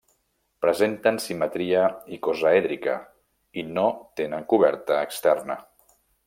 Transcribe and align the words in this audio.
Presenten 0.65 1.19
simetria 1.25 1.83
icosaèdrica 2.17 2.95
i 3.63 3.67
no 3.77 3.87
tenen 4.21 4.49
coberta 4.55 4.99
externa. 5.11 5.61